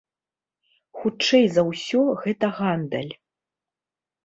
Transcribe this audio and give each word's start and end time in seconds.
Хутчэй 1.01 1.45
за 1.59 1.65
ўсё, 1.69 2.01
гэта 2.25 2.51
гандаль. 2.63 3.13